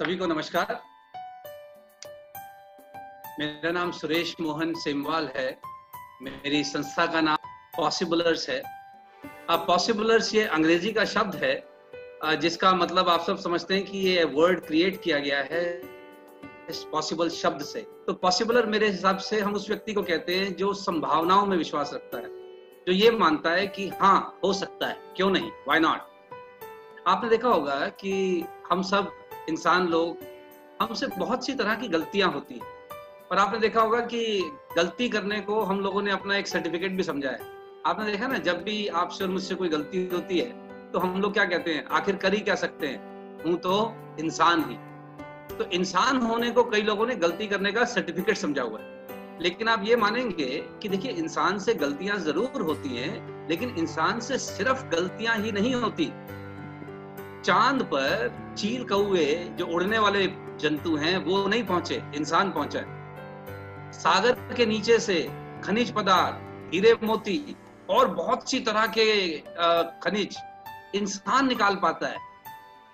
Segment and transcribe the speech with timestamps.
[0.00, 0.80] सभी को नमस्कार।
[3.40, 5.48] मेरा नाम सुरेश मोहन सेमवाल है।
[6.22, 7.36] मेरी संस्था का नाम
[7.76, 8.58] पॉसिबलर्स है।
[9.50, 14.24] अब पॉसिबलर्स ये अंग्रेज़ी का शब्द है जिसका मतलब आप सब समझते हैं कि ये
[14.24, 15.62] वर्ड क्रिएट किया गया है
[16.70, 20.54] इस पॉसिबल शब्द से। तो पॉसिबलर मेरे हिसाब से हम उस व्यक्ति को कहते हैं
[20.56, 22.28] जो संभावनाओं में विश्वास रखता है,
[22.86, 25.50] जो ये मानता है कि हाँ हो सकता है, क्यों नहीं?
[25.68, 29.16] वाई नॉट आपने देखा होगा कि हम सब
[29.50, 30.16] इंसान लोग,
[30.82, 32.78] हमसे बहुत सी तरह की गलतियाँ होती हैं।
[33.32, 37.02] और आपने देखा होगा कि गलती करने को हम लोगों ने अपना एक सर्टिफिकेट भी
[37.02, 37.40] समझा है।
[37.86, 41.32] आपने देखा ना, जब भी आपसे और मुझसे कोई गलती होती है तो हम लोग
[41.32, 41.84] क्या कहते हैं?
[41.86, 43.42] आखिर कर ही क्या सकते हैं?
[43.44, 43.74] हूँ तो
[44.20, 44.76] इंसान ही।
[45.56, 49.68] तो इंसान होने को कई लोगों ने गलती करने का सर्टिफिकेट समझा हुआ है। लेकिन
[49.68, 50.46] आप ये मानेंगे
[50.82, 55.74] कि देखिए, इंसान से गलतियाँ ज़रूर होती हैं, लेकिन इंसान से सिर्फ़ गलतियाँ ही नहीं
[55.74, 56.10] होती।
[57.44, 59.26] चाँद पर चील कौए
[59.58, 60.26] जो उड़ने वाले
[60.60, 62.80] जंतु हैं, वो नहीं पहुँचे, इंसान पहुँचा
[63.94, 65.22] सागर के नीचे से
[65.64, 67.56] खनिज पदार्थ, हीरे मोती
[67.90, 69.06] और बहुत सी तरह के
[70.02, 70.36] खनिज
[70.94, 72.28] इंसान निकाल पाता है।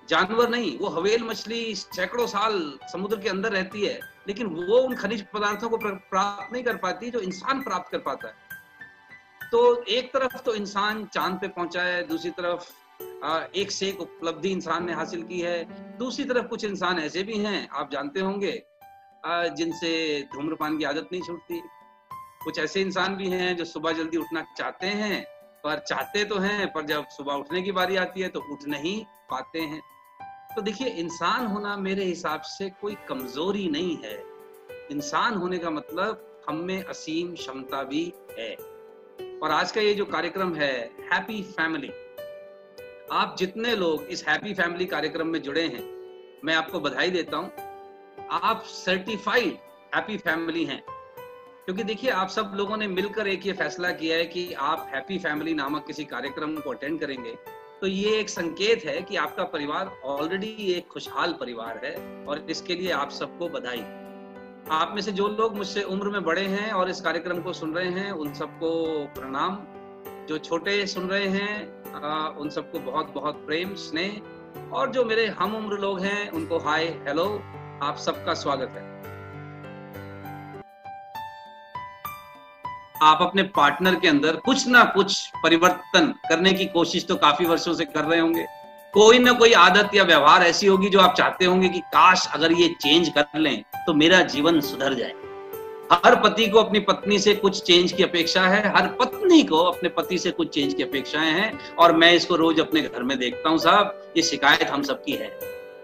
[0.09, 4.95] जानवर नहीं, वो हवेल मछली सैकड़ों साल समुद्र के अंदर रहती है, लेकिन वो उन
[4.97, 8.35] खनिज पदार्थों को प्राप्त नहीं कर पाती जो इंसान प्राप्त कर पाता है।
[9.51, 12.73] तो एक तरफ़ तो इंसान चाँद पे पहुँचा है, दूसरी तरफ़
[13.27, 15.65] एक से एक उपलब्धि इंसान ने हासिल की है।
[15.99, 18.63] दूसरी तरफ़ कुछ इंसान ऐसे भी हैं, आप जानते होंगे
[19.27, 21.61] जिनसे धूम्रपान की आदत नहीं छूटती।
[22.45, 25.25] कुछ ऐसे इंसान भी हैं जो सुबह जल्दी उठना चाहते हैं,
[25.65, 29.05] पर चाहते तो हैं, पर जब सुबह उठने की बारी आती है तो उठ नहीं
[29.31, 29.81] पाते हैं।
[30.57, 34.17] तो देखिए, इंसान होना मेरे हिसाब से कोई कमज़ोरी नहीं है।
[34.91, 38.55] इंसान होने का मतलब हम में असीम क्षमता भी है।
[39.39, 40.73] और आज का ये जो कार्यक्रम है
[41.13, 41.91] हैप्पी फैमिली
[43.13, 45.83] आप जितने लोग इस हैप्पी फैमिली कार्यक्रम में जुड़े हैं,
[46.45, 47.53] मैं आपको बधाई देता हूँ।
[48.31, 49.59] आप सर्टिफाइड
[49.95, 50.83] हैप्पी फैमिली हैं।
[51.65, 55.19] क्योंकि देखिए, आप सब लोगों ने मिलकर एक ये फैसला किया है कि आप हैप्पी
[55.19, 57.37] फैमिली नामक किसी कार्यक्रम को अटेंड करेंगे।
[57.81, 62.75] तो ये एक संकेत है कि आपका परिवार ऑलरेडी एक खुशहाल परिवार है और इसके
[62.75, 63.81] लिए आप सबको बधाई।
[64.71, 67.75] आप में से जो लोग मुझसे उम्र में बड़े हैं और इस कार्यक्रम को सुन
[67.75, 69.59] रहे हैं, उन सबको प्रणाम।
[70.27, 75.55] जो छोटे सुन रहे हैं उन सबको बहुत बहुत प्रेम, स्नेह। और जो मेरे हम
[75.57, 77.25] उम्र लोग हैं, उनको हाय, हेलो,
[77.83, 78.95] आप सबका स्वागत है।
[83.03, 87.75] आप अपने पार्टनर के अंदर कुछ ना कुछ परिवर्तन करने की कोशिश तो काफ़ी वर्षों
[87.75, 88.47] से कर रहे होंगे।
[88.95, 92.53] कोई ना कोई आदत या व्यवहार ऐसी होगी जो आप चाहते होंगे कि काश अगर
[92.53, 95.13] ये चेंज कर लें तो मेरा जीवन सुधर जाए।
[95.93, 99.89] हर पति को अपनी पत्नी से कुछ चेंज की अपेक्षा है, हर पत्नी को अपने
[99.89, 103.49] पति से कुछ चेंज की अपेक्षाएँ हैं, और मैं इसको रोज अपने घर में देखता
[103.49, 105.29] हूँ साहब, ये शिकायत हम सबकी है।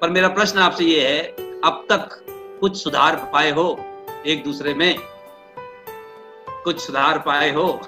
[0.00, 1.22] पर मेरा प्रश्न आपसे ये है,
[1.64, 2.24] अब तक
[2.60, 3.80] कुछ सुधार पाए हो
[4.26, 4.98] एक दूसरे में?
[6.64, 7.80] कुछ सुधार पाए हो?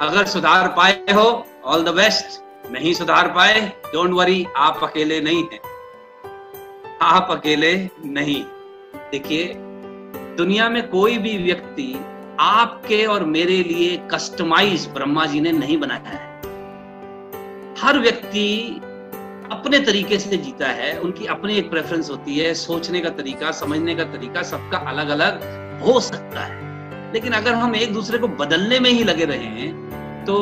[0.00, 5.44] अगर सुधार पाए हो ऑल द बेस्ट नहीं सुधार पाए डोंट वरी आप अकेले नहीं
[5.52, 5.60] हैं।
[7.02, 8.44] आप अकेले नहीं।
[9.10, 9.54] देखिए
[10.36, 11.94] दुनिया में कोई भी व्यक्ति
[12.40, 16.28] आपके और मेरे लिए कस्टमाइज ब्रह्मा जी ने नहीं बनाया है।
[17.80, 18.80] हर व्यक्ति
[19.52, 23.94] अपने तरीके से जीता है, उनकी अपनी एक प्रेफरेंस होती है, सोचने का तरीका, समझने
[23.94, 28.80] का तरीका, सबका अलग अलग हो सकता है। लेकिन अगर हम एक दूसरे को बदलने
[28.80, 29.68] में ही लगे रहे
[30.24, 30.36] तो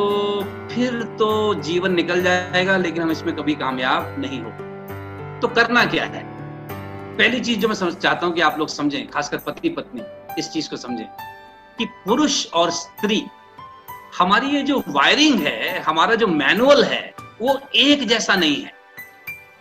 [0.71, 4.49] फिर तो जीवन निकल जाएगा, लेकिन हम इसमें कभी कामयाब नहीं हो
[5.41, 6.23] तो करना क्या है?
[7.19, 10.01] पहली चीज़ जो मैं समझ चाहता हूँ कि आप लोग समझें, खासकर पति पत्नी,
[10.39, 11.05] इस चीज़ को समझें
[11.77, 13.21] कि पुरुष और स्त्री,
[14.17, 18.71] हमारी ये जो वायरिंग है, हमारा जो मैनुअल है, वो एक जैसा नहीं है।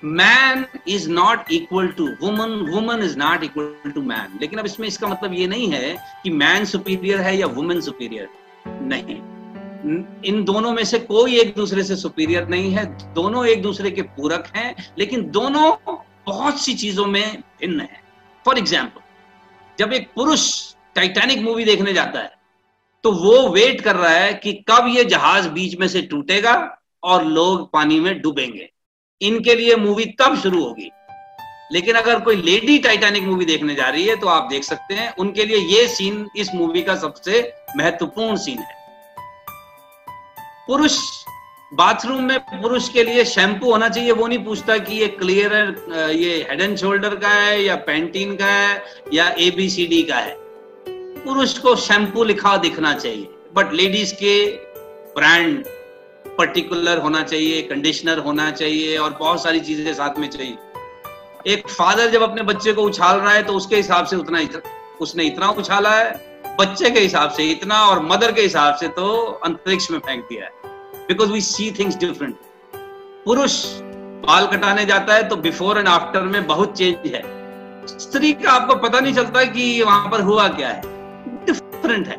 [0.05, 4.87] Man is not equal to woman woman is not equal to man लेकिन अब इसमें
[4.89, 8.29] इसका मतलब ये नहीं है कि मैन सुपीरियर है या वुमेन सुपीरियर
[8.83, 9.17] नहीं।
[10.25, 14.03] इन दोनों में से कोई एक दूसरे से सुपीरियर नहीं है, दोनों एक दूसरे के
[14.03, 15.73] पूरक हैं, लेकिन दोनों
[16.29, 18.01] बहुत सी चीज़ों में भिन्न है।
[18.45, 19.01] फॉर एग्ज़ाम्पल
[19.79, 20.51] जब एक पुरुष
[20.97, 22.37] टाइटैनिक मूवी देखने जाता है
[23.05, 26.55] तो वो वेट कर रहा है कि कब ये जहाज़ बीच में से टूटेगा
[27.03, 28.69] और लोग पानी में डूबेंगे।
[29.21, 30.91] इनके लिए मूवी तब शुरू होगी।
[31.73, 35.15] लेकिन अगर कोई लेडी टाइटैनिक मूवी देखने जा रही है तो आप देख सकते हैं,
[35.15, 37.41] उनके लिए ये सीन इस मूवी का सबसे
[37.77, 38.77] महत्वपूर्ण सीन है।
[40.67, 40.99] पुरुष
[41.73, 45.53] बाथरूम में पुरुष के लिए शैम्पू होना चाहिए, वो नहीं पूछता कि ये क्लियर
[46.13, 48.83] ये हेड एंड शोल्डर का है या पेंटीन का है
[49.15, 50.35] या एबीसीडी का है।
[51.25, 54.35] पुरुष को शैम्पू लिखा दिखना चाहिए बट लेडीज़ के
[55.17, 55.65] ब्रांड
[56.39, 60.57] पर्टिकुलर होना चाहिए कंडीशनर होना चाहिए और बहुत सारी चीज़ें साथ में चाहिए।
[61.47, 64.41] एक फादर जब अपने बच्चे को उछाल रहा है तो उसके हिसाब से उतना
[65.01, 66.13] उसने इतना उछाला है,
[66.61, 69.07] बच्चे के हिसाब से इतना और मदर के हिसाब से तो
[69.45, 70.58] अंतरिक्ष में फेंक दिया है।
[71.09, 72.37] Because we see things different
[73.25, 73.65] पुरुष
[74.23, 77.23] बाल कटाने जाता है तो बिफोर एंड आफ्टर में बहुत चेंज है।
[77.89, 80.83] स्त्री का आपको पता नहीं चलता कि वहाँ पर हुआ क्या है।
[81.47, 82.17] डिफरेंट है।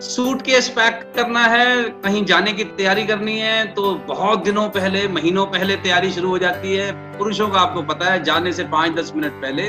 [0.00, 5.06] सूट केस पैक करना है, कहीं जाने की तैयारी करनी है तो बहुत दिनों पहले,
[5.08, 8.92] महीनों पहले तैयारी शुरू हो जाती है। पुरुषों का आपको पता है, जाने से पाँच
[8.92, 9.62] दस मिनट पहले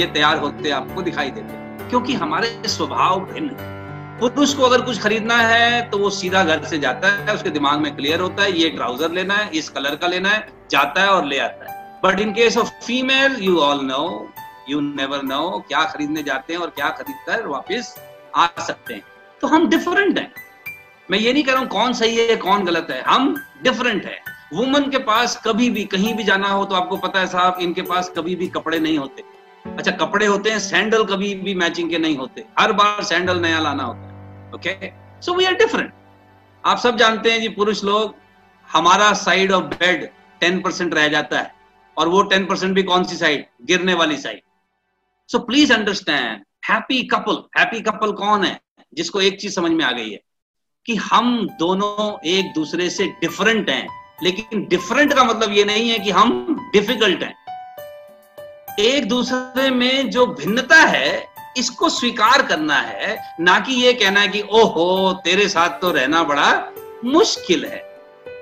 [0.00, 3.74] ये तैयार होते आपको दिखाई देते क्योंकि हमारे स्वभाव भिन्न
[4.20, 7.80] पुरुष को अगर कुछ खरीदना है तो वो सीधा घर से जाता है, उसके दिमाग
[7.80, 11.08] में क्लियर होता है, ये ट्राउज़र लेना है, इस कलर का लेना है, जाता है
[11.08, 14.32] और ले आता है। But in case of female you all know
[14.68, 17.94] you never know क्या खरीदने जाते हैं और क्या खरीद कर वापिस
[18.36, 19.02] आ सकते हैं।
[19.42, 20.32] तो हम डिफरेंट हैं।
[21.08, 24.18] मैं ये नहीं कह रहा हूँ कौन सही है, कौन गलत है। हम डिफरेंट है।
[24.52, 27.82] वुमन के पास कभी भी, कहीं भी जाना हो तो आपको पता है साहब, इनके
[27.84, 29.22] पास कभी भी कपड़े नहीं होते।
[29.68, 33.60] अच्छा कपड़े होते हैं सैंडल कभी भी मैचिंग के नहीं होते। हर बार सैंडल नया
[33.60, 34.05] लाना होता है।
[34.54, 34.90] Okay
[35.22, 35.92] so we are different
[36.64, 38.14] आप सब जानते हैं जी पुरुष लोग,
[38.68, 40.08] हमारा side of bed
[40.40, 41.54] ten percent रह जाता है।
[41.96, 44.40] और वो टेन परसेंट भी कौन सी साइड गिरने वाली side
[45.28, 48.60] so please understand happy couple happy couple कौन है?
[48.94, 50.20] जिसको एक चीज़ समझ में आ गई है
[50.86, 53.86] कि हम दोनों एक दूसरे से डिफरेंट हैं।
[54.22, 57.34] लेकिन डिफरेंट का मतलब ये नहीं है कि हम डिफ़िकल्ट हैं।
[58.80, 64.28] एक दूसरे में जो भिन्नता है इसको स्वीकार करना है, ना कि ये कहना है
[64.28, 66.72] कि, ओहो, तेरे साथ तो रहना बड़ा
[67.04, 67.84] मुश्किल है।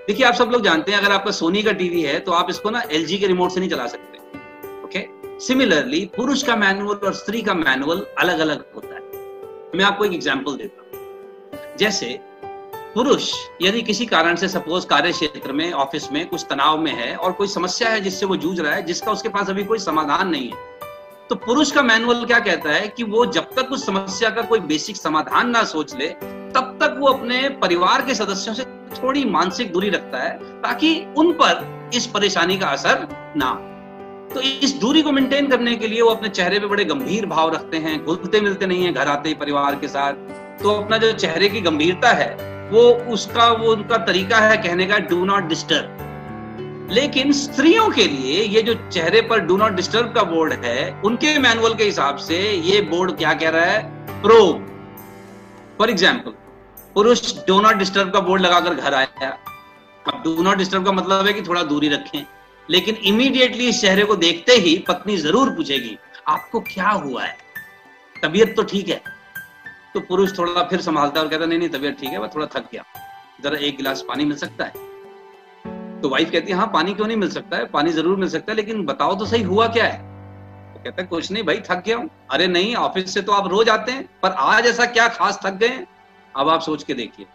[0.07, 2.71] देखिए, आप सब लोग जानते हैं, अगर आपका सोनी का टीवी है तो आप इसको
[2.71, 4.19] ना एलजी के रिमोट से नहीं चला सकते।
[4.85, 5.07] ओके
[5.41, 9.03] सिमिलरली पुरुष का मैनुअल और स्त्री का मैनुअल अलग अलग होता है।
[9.75, 12.19] मैं आपको एक एग्ज़ाम्पल देता हूँ। जैसे,
[12.95, 13.33] पुरुष
[13.63, 17.33] यदि किसी कारण से सपोज़ कार्य क्षेत्र में ऑफ़िस में कुछ तनाव में है और
[17.33, 20.51] कोई समस्या है जिससे वो जूझ रहा है, जिसका उसके पास अभी कोई समाधान नहीं
[20.51, 20.74] है
[21.31, 24.61] तो पुरुष का मैनुअल क्या कहता है कि वो जब तक उस समस्या का कोई
[24.61, 26.09] बेसिक समाधान ना सोच ले,
[26.55, 31.33] तब तक वो अपने परिवार के सदस्यों से थोड़ी मानसिक दूरी रखता है ताकि उन
[31.33, 33.07] पर इस परेशानी का असर
[33.37, 33.53] ना
[34.35, 37.53] तो इस दूरी को मेंटेन करने के लिए वो अपने चेहरे पे बड़े गंभीर भाव
[37.55, 40.13] रखते हैं, घुलते मिलते नहीं है घर आते ही परिवार के साथ।
[40.63, 42.31] तो अपना जो चेहरे की गंभीरता है,
[42.71, 42.83] वो
[43.13, 45.94] उसका, वो उनका तरीका है कहने का डू नॉट डिस्टर्ब
[46.91, 51.39] लेकिन स्त्रियों के लिए ये जो चेहरे पर डू नॉट डिस्टर्ब का बोर्ड है, उनके
[51.39, 54.23] मैनुअल के हिसाब से ये बोर्ड क्या कह रहा है?
[54.23, 54.41] प्रो
[55.79, 56.35] फॉर एग्ज़ाम्पल
[56.97, 59.31] पुरुष डो नॉट डिस्टर्ब का बोर्ड लगाकर घर आया।
[60.05, 62.25] अब डू नॉट डिस्टर्ब का मतलब है कि थोड़ा दूरी रखें,
[62.69, 65.97] लेकिन इमीडिएटली इस चेहरे को देखते ही पत्नी ज़रूर पूछेगी,
[66.29, 67.37] आपको क्या हुआ है?
[68.17, 69.03] तबीयत तो ठीक है?
[69.95, 72.47] तो पुरुष थोड़ा फिर संभालता है और कहता नहीं नहीं, तबीयत ठीक है वह थोड़ा
[72.55, 72.85] थक गया
[73.45, 74.84] जरा एक गिलास पानी मिल सकता है?
[76.05, 77.65] तो वाइफ कहती है हाँ पानी क्यों नहीं मिल सकता है?
[77.65, 79.99] पानी ज़रूर मिल सकता है, लेकिन बताओ तो सही हुआ क्या है?
[80.75, 83.47] तो कहता है, कुछ नहीं भाई, थक गया हूँ। अरे नहीं ऑफ़िस से तो आप
[83.49, 85.87] रोज आते हैं, पर आज ऐसा क्या खास थक गए
[86.37, 87.27] अब आप सोच के देखिए।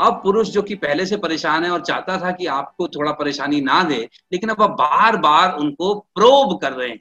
[0.00, 3.60] अब पुरुष जो कि पहले से परेशान है और चाहता था कि आपको थोड़ा परेशानी
[3.60, 7.00] ना दे, लेकिन अब आप बार बार उनको प्रोब कर रहे हैं।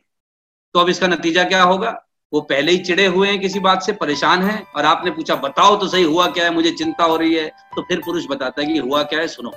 [0.74, 2.06] तो अब इसका नतीजा क्या होगा?
[2.34, 5.76] वो पहले ही चिड़े हुए हैं किसी बात से, परेशान है, और आपने पूछा, बताओ
[5.76, 6.54] तो सही हुआ क्या है?
[6.54, 9.54] मुझे चिंता हो रही है। तो फिर पुरुष बताता है कि हुआ क्या है, सुनो।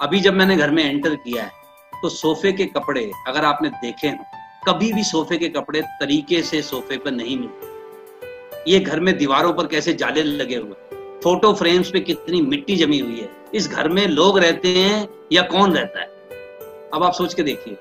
[0.00, 1.50] अभी जब मैंने घर में एंटर किया है
[1.92, 4.24] तो सोफे के कपड़े अगर आपने देखे हो,
[4.66, 9.52] कभी भी सोफे के कपड़े तरीके से सोफे पर नहीं मिलते। ये घर में दीवारों
[9.52, 13.28] पर कैसे जाले लगे हुए फ़ोटो फ्रेम्स पे कितनी मिट्टी जमी हुई है?
[13.54, 16.06] इस घर में लोग रहते हैं या कौन रहता है?
[16.94, 17.74] अब आप सोच के देखिए,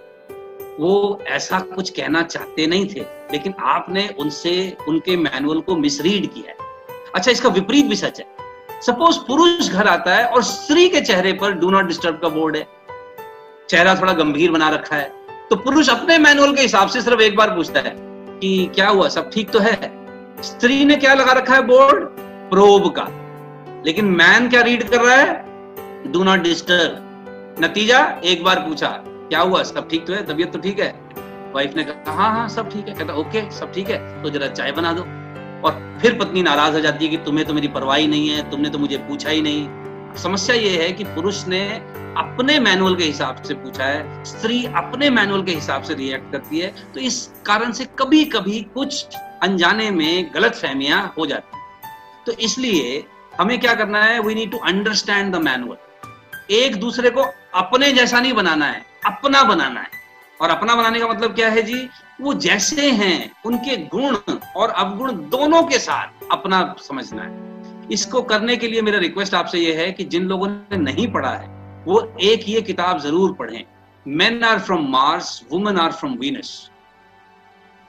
[0.79, 6.49] वो ऐसा कुछ कहना चाहते नहीं थे, लेकिन आपने उनसे, उनके मैनुअल को मिसरीड किया
[6.49, 6.57] है।
[7.15, 8.25] अच्छा इसका विपरीत भी सच है।
[8.85, 12.55] सपोज़ पुरुष घर आता है और स्त्री के चेहरे पर डू नॉट डिस्टर्ब का बोर्ड
[12.55, 12.67] है।
[13.69, 15.11] चेहरा थोड़ा गंभीर बना रखा है।
[15.49, 17.93] तो पुरुष अपने मैनुअल के हिसाब से सिर्फ़ एक बार पूछता है
[18.39, 19.91] कि क्या हुआ, सब ठीक तो है?
[20.41, 22.03] स्त्री ने क्या लगा रखा है बोर्ड?
[22.49, 23.07] प्रोब का।
[23.85, 26.11] लेकिन मैन क्या रीड कर रहा है?
[26.11, 27.05] डू नॉट डिस्टर्ब
[27.63, 30.25] नतीजा, एक बार पूछा, क्या हुआ, सब ठीक तो है?
[30.25, 30.93] तबीयत तो ठीक है?
[31.53, 34.47] वाइफ ने कहा हाँ हाँ सब ठीक है। कहता ओके सब ठीक है। तो जरा
[34.47, 35.03] चाय बना दो।
[35.63, 38.69] और फिर पत्नी नाराज़ हो जाती है कि तुम्हें तो मेरी परवाही नहीं है, तुमने
[38.69, 41.61] तो मुझे पूछा ही नहीं। समस्या ये है कि पुरुष ने
[42.17, 46.59] अपने मैनुअल के हिसाब से पूछा है, स्त्री अपने मैनुअल के हिसाब से रिएक्ट करती
[46.59, 52.23] है तो इस कारण से कभी कभी कुछ अनजाने में गलत फहमियाँ हो जाती है।
[52.25, 53.03] तो इसलिए
[53.39, 57.21] हमें क्या करना है we need to understand the manual एक दूसरे को
[57.55, 59.98] अपने जैसा नहीं बनाना है, अपना बनाना है।
[60.41, 61.89] और अपना बनाने का मतलब क्या है जी?
[62.21, 64.15] वो जैसे हैं, उनके गुण
[64.55, 69.59] और अवगुण दोनों के साथ अपना समझना है। इसको करने के लिए मेरा रिक्वेस्ट आपसे
[69.59, 71.47] ये है कि जिन लोगों ने नहीं पढ़ा है,
[71.85, 73.63] वो एक ये किताब ज़रूर पढ़ें।
[74.05, 76.49] Men are from Mars women are from Venus.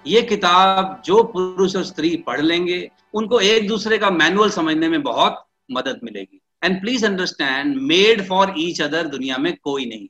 [0.04, 5.02] ये किताब जो पुरुष और स्त्री पढ़ लेंगे, उनको एक दूसरे का मैनुअल समझने में
[5.02, 10.09] बहुत मदद मिलेगी। And please understand made for each other दुनिया में कोई नहीं।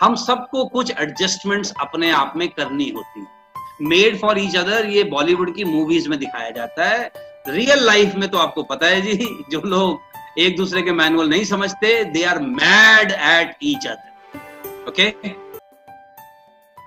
[0.00, 3.24] हम सबको कुछ एडजस्टमेंट्स अपने आप में करनी होती
[3.88, 7.10] मेड फॉर ईच अदर ये बॉलीवुड की मूवीज़ में दिखाया जाता है।
[7.48, 11.44] रियल लाइफ में तो आपको पता है जी, जो लोग एक दूसरे के मैनुअल नहीं
[11.44, 15.06] समझते they are mad at each other okay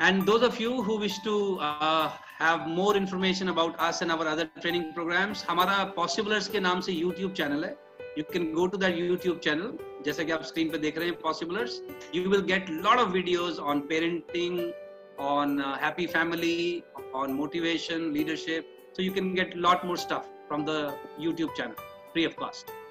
[0.02, 1.38] and of you who wish to
[2.42, 6.92] have more information about us and our other training programs हमारा पॉसिबलर्स के नाम से
[6.92, 7.76] यूट्यूब चैनल है।
[8.16, 9.72] You can go to that YouTube channel.
[10.06, 11.68] जैसे कि आप screen पे देख रहे हैं.
[12.14, 14.72] You will get lot of videos on parenting,
[15.20, 18.66] on uh, happy family, on motivation, leadership.
[18.94, 21.76] So you can get lot more stuff from the YouTube channel,
[22.14, 22.83] free of cost.